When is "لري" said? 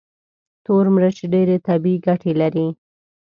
2.41-2.67